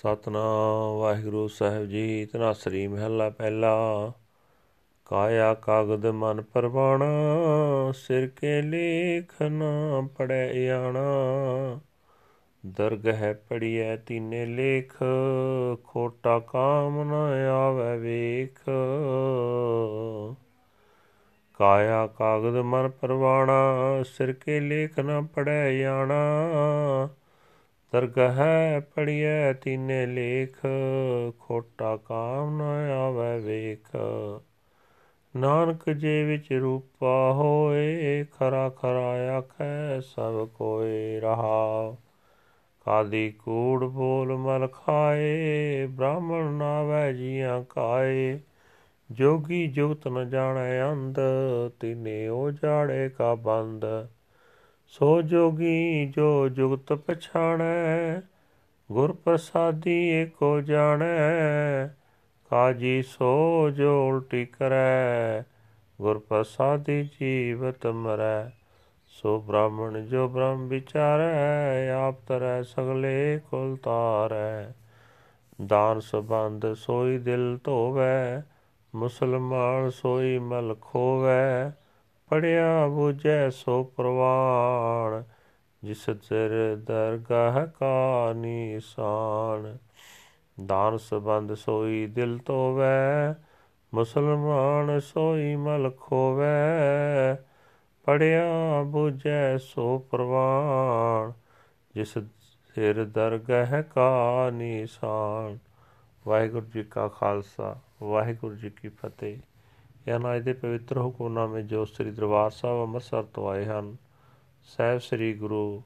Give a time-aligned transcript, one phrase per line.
[0.00, 4.12] ਸਤਨਾਮ, ਵਾਹਿਗੁਰੂ ਸਾਹਿਬ ਜੀ ਤਨਾਸਰੀ ਮਹਿਲਾ ਪਹਿਲਾ।
[5.04, 7.06] ਕਾਇਆ ਕਾਗਦ ਮਨ ਪਰਵਾਣਾ,
[7.94, 11.80] ਸਿਰ ਕੇ ਲੇਖ ਨਾ ਪੜੈ ਆਣਾ
[12.66, 14.94] ਦਰਗਹਿ ਪੜੀਐ ਤੀਨੇ ਲੇਖ,
[15.84, 17.12] ਖੋਟਾ ਕਾਮ ਨ
[17.48, 18.58] ਆਵੇ ਵੇਖ।
[21.54, 23.64] ਕਾਇਆ ਕਾਗਦ ਮਨ ਪਰਵਾਣਾ,
[24.06, 26.28] ਸਿਰ ਕੇ ਲੇਖ ਨਾ ਪੜੈ ਆਣਾ
[27.92, 30.66] ਦਰਗਹਿ ਪੜੀਐ ਤੀਨੇ ਲੇਖ,
[31.38, 32.60] ਖੋਟਾ ਕਾਮ ਨ
[32.90, 33.96] ਆਵੇ ਵੇਖ।
[35.36, 41.96] ਨਾਨਕ ਜੇ ਵਿੱਚ ਰੂਪਾ ਹੋਏ, ਖਰਾ ਖਰਾ ਆਖੈ ਸਭ ਕੋਏ ਰਹਾ।
[42.84, 48.40] ਕਾਦੀ ਕੂੜ ਬੋਲ ਮਲ ਖਾਏ, ਬ੍ਰਾਹਮਣ ਨਾਵੇ ਜੀਆਂ ਕਾਏ।
[49.10, 51.18] ਜੋਗੀ ਜੁਗਤ ਨ ਜਾਣੈ ਅੰਧ,
[51.80, 54.08] ਤਿਨੇ ਉਹ ਜਾੜੇ ਕਾ ਬੰਦ।
[54.90, 58.20] ਸੋ ਜੋਗੀ ਜੋ ਜੁਗਤ ਪਛਾਣੈ
[58.92, 61.88] ਗੁਰ ਪ੍ਰਸਾਦੀ ਏਕੋ ਜਾਣੈ,
[62.50, 65.42] ਕਾਜੀ ਸੋ ਜੋ ਉਲਟੀ ਕਰੈ
[66.00, 68.50] ਗੁਰ ਪ੍ਰਸਾਦੀ ਜੀਵਤ ਮਰੈ।
[69.06, 74.72] ਸੋ ਬ੍ਰਾਹਮਣ ਜੋ ਬ੍ਰਹਮ ਵਿਚਾਰੈ, ਆਪ ਤਰੈ ਸਗਲੇ ਕੁਲ ਤਾਰੈ।
[75.66, 78.42] ਦਾਨ ਸਬੰਧ ਸੋਈ ਦਿਲ ਧੋਵੈ,
[78.94, 81.72] ਮੁਸਲਮਾਨ ਸੋਈ ਮਲ ਖੋਵੈ
[82.30, 85.24] ਪੜਿਆ ਬੁਝੈ ਸੋ ਪ੍ਰਵਾਨ
[85.84, 89.78] ਜਿਸ ਤੇਰ ਦਰਗਾਹ ਕਾ ਨਿਸ਼ਾਨ।
[90.66, 93.34] ਦਾਨ ਸਬੰਧ ਸੋਈ ਦਿਲ ਤੋਵੈ
[93.94, 97.34] ਮੁਸਲਮਾਨ ਸੋਈ ਮਲ ਖੋਵੈ।
[98.04, 101.32] ਪੜਿਆ ਬੁਝੈ ਸੋ ਪ੍ਰਵਾਨ
[101.94, 102.18] ਜਿਸ
[102.74, 105.58] ਸਿਰ ਦਰਗਾਹ ਕਾ ਨਿਸ਼ਾਨ।
[106.26, 109.38] ਵਾਹਿਗੁਰੂ ਜੀ ਕਾ ਖਾਲਸਾ, ਵਾਹਿਗੁਰੂ ਜੀ ਕੀ ਫਤਿਹ।
[110.08, 113.96] ਇਹਨਾਂ ਅੱਜ ਦੇ ਪਵਿੱਤਰ ਹੁਕਮਨਾਮੇ ਜੋ ਸ੍ਰੀ ਦਰਬਾਰ ਸਾਹਿਬ ਅੰਮ੍ਰਿਤਸਰ ਤੋਂ ਆਏ ਹਨ,
[114.62, 115.82] ਸਹਿਬ ਸ੍ਰੀ ਗੁਰੂ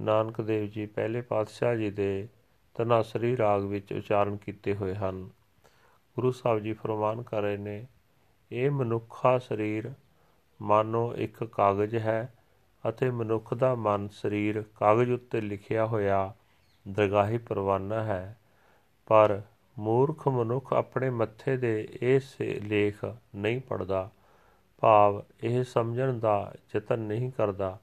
[0.00, 2.28] ਨਾਨਕ ਦੇਵ ਜੀ ਪਹਿਲੇ ਪਾਤਸ਼ਾਹ ਜੀ ਦੇ
[2.74, 5.30] ਤਨਾਸਰੀ ਰਾਗ ਵਿੱਚ ਉਚਾਰਨ ਕੀਤੇ ਹੋਏ ਹਨ।
[6.16, 7.86] ਗੁਰੂ ਸਾਹਿਬ ਜੀ ਫਰਮਾਨ ਕਰ ਰਹੇ ਨੇ,
[8.52, 9.92] ਇਹ ਮਨੁੱਖਾ ਸਰੀਰ
[10.62, 12.34] ਮਾਨੋ ਇੱਕ ਕਾਗਜ਼ ਹੈ
[12.88, 16.34] ਅਤੇ ਮਨੁੱਖ ਦਾ ਮਨ ਸਰੀਰ ਕਾਗਜ਼ ਉੱਤੇ ਲਿਖਿਆ ਹੋਇਆ
[16.88, 18.36] ਦਰਗਾਹੀ ਪਰਵਾਨਾ ਹੈ,
[19.06, 19.42] ਪਰ
[19.78, 23.04] ਮੂਰਖ ਮਨੁੱਖ ਆਪਣੇ ਮੱਥੇ ਦੇ ਇਸ ਲੇਖ
[23.36, 24.10] ਨਹੀਂ ਪੜਦਾ
[24.78, 27.78] ਭਾਵ ਇਹ ਸਮਝਣ ਦਾ ਯਤਨ ਨਹੀਂ ਕਰਦਾ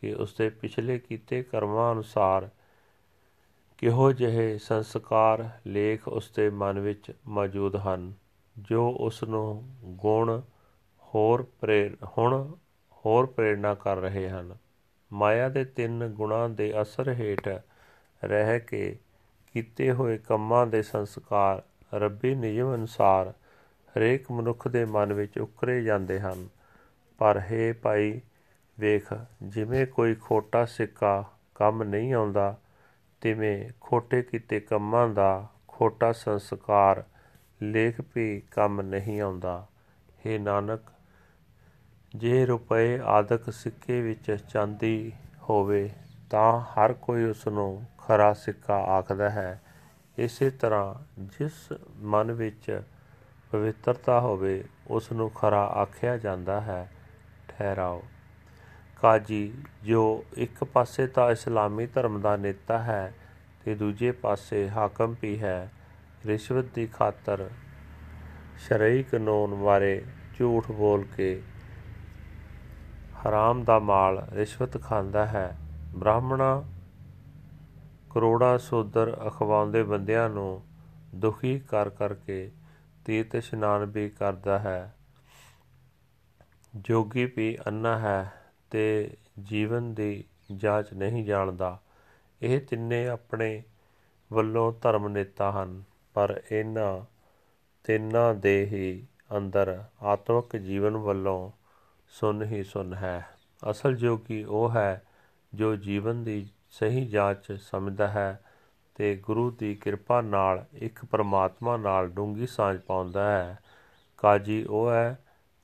[0.00, 2.48] ਕਿ ਉਸਦੇ ਪਿਛਲੇ ਕੀਤੇ ਕਰਮਾਂ ਅਨੁਸਾਰ
[3.78, 8.12] ਕਿਹੋ ਜਿਹੇ ਸੰਸਕਾਰ ਲੇਖ ਉਸਦੇ ਮਨ ਵਿੱਚ ਮੌਜੂਦ ਹਨ,
[8.58, 10.42] ਜੋ ਉਸ ਨੂੰ ਗੁਣ
[11.02, 12.54] ਹੋਰ ਪ੍ਰੇਰ, ਹੁਣ
[12.92, 14.56] ਹੋਰ ਪ੍ਰੇਰਣਾ ਕਰ ਰਹੇ ਹਨ।
[15.12, 17.48] ਮਾਇਆ ਦੇ ਤਿੰਨ ਗੁਣਾਂ ਦੇ ਅਸਰ ਹੇਠ
[18.24, 18.98] ਰਹਿ ਕੇ
[19.52, 21.62] ਕੀਤੇ ਹੋਏ ਕੰਮਾਂ ਦੇ ਸੰਸਕਾਰ
[21.94, 23.32] ਰੱਬੀ ਨਿਯਮ ਅਨੁਸਾਰ
[23.96, 26.48] ਹਰੇਕ ਮਨੁੱਖ ਦੇ ਮਨ ਵਿੱਚ ਉਕਰੇ ਜਾਂਦੇ ਹਨ।
[27.18, 28.20] ਪਰ ਹੈ ਭਾਈ,
[28.80, 31.24] ਵੇਖ, ਜਿਵੇਂ ਕੋਈ ਖੋਟਾ ਸਿੱਕਾ
[31.54, 32.56] ਕੰਮ ਨਹੀਂ ਆਉਂਦਾ,
[33.20, 37.04] ਤਿਵੇਂ ਖੋਟੇ ਕੀਤੇ ਕੰਮਾਂ ਦਾ ਖੋਟਾ ਸੰਸਕਾਰ
[37.62, 39.66] ਲੇਖ ਵੀ ਕੰਮ ਨਹੀਂ ਆਉਂਦਾ।
[40.26, 40.80] ਹੈ ਨਾਨਕ,
[42.16, 45.12] ਜੇ ਰੁਪਏ ਆਦਿਕ ਸਿੱਕੇ ਵਿੱਚ ਚਾਂਦੀ
[45.42, 45.90] ਹੋਵੇ
[46.30, 49.60] ਤਾਂ ਹਰ ਕੋਈ ਉਸ ਨੂੰ ਖਰਾ ਸਿੱਕਾ ਆਖਦਾ ਹੈ।
[50.18, 52.82] ਇਸੇ ਤਰ੍ਹਾਂ ਜਿਸ ਮਨ ਵਿੱਚ
[53.50, 56.90] ਪਵਿੱਤਰਤਾ ਹੋਵੇ ਉਸ ਨੂੰ ਖਰਾ ਆਖਿਆ ਜਾਂਦਾ ਹੈ,
[57.48, 58.02] ਠਹਿਰਾਓ।
[59.02, 63.14] ਕਾਜੀ, ਜੋ ਇੱਕ ਪਾਸੇ ਤਾਂ ਇਸਲਾਮੀ ਧਰਮ ਦਾ ਨੇਤਾ ਹੈ
[63.64, 65.72] ਤੇ ਦੂਜੇ ਪਾਸੇ ਹਾਕਮ ਵੀ ਹੈ,
[66.26, 67.50] ਰਿਸ਼ਵਤ ਦੀ ਖਾਤਰ
[68.58, 70.04] ਸ਼ਰਈ ਕਾਨੂੰਨ ਬਾਰੇ
[70.38, 71.42] ਝੂਠ ਬੋਲ ਕੇ
[73.22, 75.56] ਹਰਾਮ ਦਾ ਮਾਲ ਰਿਸ਼ਵਤ ਖਾਂਦਾ ਹੈ।
[75.94, 76.64] ਬ੍ਰਾਹਮਣਾ,
[78.10, 80.62] ਕਰੋੜਾ ਸੋਦਰ ਅਖਵਾਉਂਦੇ ਬੰਦਿਆਂ ਨੂੰ
[81.14, 82.50] ਦੁਖੀ ਕਰ ਕਰਕੇ
[83.04, 84.94] ਤੀਰਥ ਇਸ਼ਨਾਨ ਵੀ ਕਰਦਾ ਹੈ।
[86.76, 88.32] ਜੋਗੀ ਵੀ ਅੰਨਾ ਹੈ
[88.70, 90.24] ਤੇ ਜੀਵਨ ਦੀ
[90.56, 91.78] ਜਾਂਚ ਨਹੀਂ ਜਾਣਦਾ।
[92.42, 93.62] ਇਹ ਤਿੰਨੇ ਆਪਣੇ
[94.32, 95.82] ਵੱਲੋਂ ਧਰਮ ਨੇਤਾ ਹਨ,
[96.14, 97.04] ਪਰ ਇਹਨਾਂ
[97.84, 101.50] ਤਿੰਨਾਂ ਦੇ ਹੀ ਅੰਦਰ ਆਤਮਿਕ ਜੀਵਨ ਵੱਲੋਂ
[102.08, 103.28] ਸੁਨ ਹੀ ਸੁਨ ਹੈ।
[103.70, 105.02] ਅਸਲ ਜੋਗੀ ਉਹ ਹੈ
[105.54, 108.44] ਜੋ ਜੀਵਨ ਦੀ ਸਹੀ ਜਾਂਚ ਸਮਝਦਾ ਹੈ
[108.94, 113.58] ਤੇ ਗੁਰੂ ਦੀ ਕਿਰਪਾ ਨਾਲ ਇੱਕ ਪਰਮਾਤਮਾ ਨਾਲ ਡੂੰਗੀ ਸਾਂਝ ਪਾਉਂਦਾ ਹੈ।
[114.18, 115.18] ਕਾਜੀ ਉਹ ਹੈ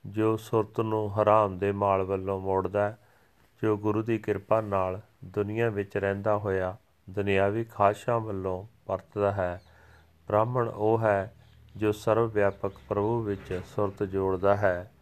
[0.06, 2.97] ਜੋ ਸੁਰਤ ਨੂੰ ਹਰਾਮ ਦੇ ਮਾਲ ਵੱਲੋਂ ਮੋੜਦਾ
[3.62, 6.77] ਜੋ ਗੁਰੂ ਦੀ ਕਿਰਪਾ ਨਾਲ ਦੁਨੀਆ ਵਿੱਚ ਰਹਿੰਦਾ ਹੋਇਆ
[7.11, 9.62] ਦੁਨਿਆਵੀ ਖਾਸ਼ਾਂ ਵੱਲੋਂ ਪਰਤਦਾ ਹੈ।
[10.29, 11.35] ਬ੍ਰਾਹਮਣ ਉਹ ਹੈ
[11.77, 14.93] ਜੋ ਸਰਵ ਵਿਆਪਕ ਪ੍ਰਭੂ ਵਿੱਚ ਸੁਰਤ ਜੋੜਦਾ ਹੈ।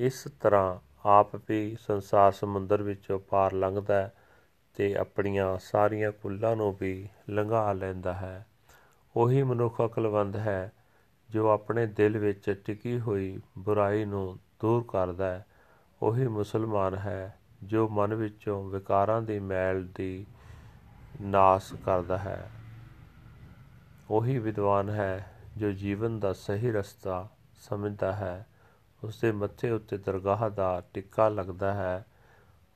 [0.00, 4.10] ਇਸ ਤਰ੍ਹਾਂ ਆਪ ਵੀ ਸੰਸਾਰ ਸਮੁੰਦਰ ਵਿੱਚੋਂ ਪਾਰ ਲੰਘਦਾ
[4.70, 8.46] ਹੈ ਤੇ ਆਪਣੀਆਂ ਸਾਰੀਆਂ ਕੁੱਲਾਂ ਨੂੰ ਵੀ ਲੰਘਾ ਲੈਂਦਾ ਹੈ।
[9.16, 10.72] ਉਹੀ ਮਨੁੱਖ ਅਕਲਵੰਦ ਹੈ
[11.30, 15.46] ਜੋ ਆਪਣੇ ਦਿਲ ਵਿੱਚ ਟਿਕੀ ਹੋਈ ਬੁਰਾਈ ਨੂੰ ਦੂਰ ਕਰਦਾ ਹੈ।
[16.02, 20.26] ਉਹੀ ਮੁਸਲਮਾਨ ਹੈ ਜੋ ਮਨ ਵਿੱਚੋਂ ਵਿਕਾਰਾਂ ਦੀ ਮੈਲ ਦੀ
[21.20, 22.50] ਨਾਸ ਕਰਦਾ ਹੈ।
[24.10, 27.28] ਉਹੀ ਵਿਦਵਾਨ ਹੈ ਜੋ ਜੀਵਨ ਦਾ ਸਹੀ ਰਸਤਾ
[27.60, 28.46] ਸਮਝਦਾ ਹੈ।
[29.04, 32.04] ਉਸ ਦੇ ਮੱਥੇ ਉੱਤੇ ਦਰਗਾਹ ਦਾ ਟਿੱਕਾ ਲੱਗਦਾ ਹੈ।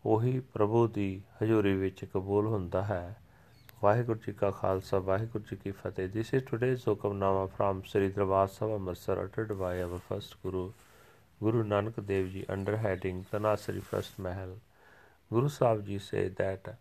[0.04, 3.16] ਉਹੀ ਪ੍ਰਭੂ ਦੀ ਹਜ਼ੂਰੀ ਵਿੱਚ ਕਬੂਲ ਹੁੰਦਾ ਹੈ
[3.82, 8.46] ਵਾਹਿਗੁਰੂ ਜੀ ਕਾ ਖਾਲਸਾ ਵਾਹਿਗੁਰੂ ਜੀ ਕੀ ਫਤਿਹ this is today's Hukamnama from Sri Darbar
[8.48, 10.72] Sahib Amritsar ਅਟਡ by our first Guru
[11.42, 14.56] Guru Nanak Dev ji under heading Tanasri first Mahal
[15.30, 16.74] Guru Sahib ji says that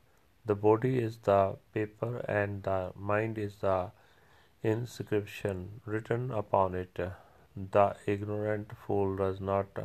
[0.46, 3.92] the body is the paper and the mind is the
[4.64, 7.00] inscription written upon it.
[7.56, 9.80] The ignorant fool does not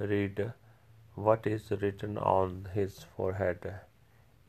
[0.00, 0.52] read
[1.16, 3.80] what is written on his forehead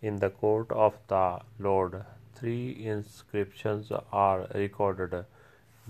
[0.01, 2.05] in the court of the Lord,
[2.35, 5.25] three inscriptions are recorded.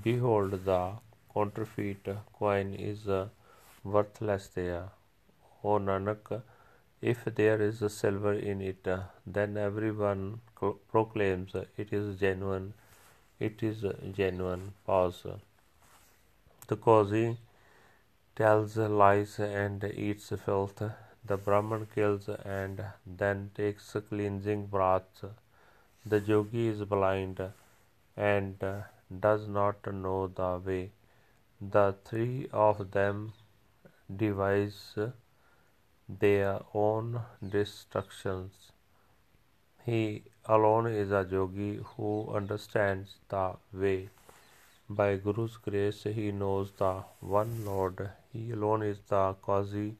[0.01, 0.93] Behold, the
[1.33, 3.05] counterfeit coin is
[3.83, 4.85] worthless there.
[5.63, 6.41] O Nanak,
[7.01, 8.87] if there is silver in it,
[9.25, 10.39] then everyone
[10.89, 12.73] proclaims it is genuine.
[13.39, 13.83] It is
[14.13, 14.73] genuine.
[14.85, 15.39] Pause.
[16.67, 17.37] The Qazi
[18.37, 20.81] tells lies and eats filth
[21.29, 25.23] the Brahman kills and then takes cleansing baths.
[26.05, 27.41] The yogi is blind
[28.15, 28.63] and
[29.25, 30.91] does not know the way.
[31.59, 33.33] The three of them
[34.23, 34.97] devise
[36.07, 37.19] their own
[37.57, 38.71] destructions.
[39.85, 44.09] He alone is a yogi who understands the way.
[44.89, 48.09] By Guru's grace, he knows the one Lord.
[48.31, 49.95] He alone is the Qazi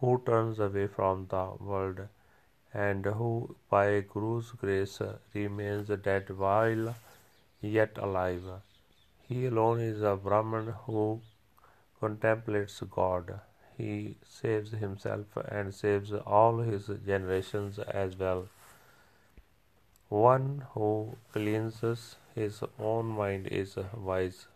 [0.00, 2.08] who turns away from the world
[2.72, 5.00] and who by Guru's grace
[5.32, 6.96] remains dead while
[7.60, 8.42] yet alive.
[9.28, 11.20] He alone is a Brahman who
[12.00, 13.40] contemplates God.
[13.78, 18.48] He saves himself and saves all his generations as well.
[20.08, 24.46] One who cleanses his own mind is wise.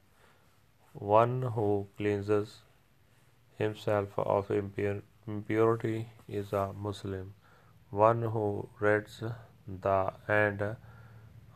[0.92, 2.62] One who cleanses
[3.56, 7.34] himself of impurity is a Muslim.
[7.90, 9.22] One who reads
[9.66, 10.76] the and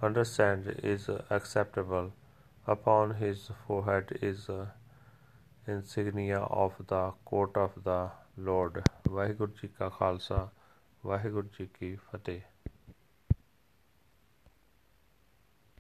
[0.01, 2.13] understands is acceptable.
[2.67, 4.49] Upon his forehead is
[5.67, 8.85] insignia of the court of the Lord.
[9.09, 10.51] Vaheguru Ji ka Khalsa,
[11.05, 12.52] Vaheguru Ji ki Fateh.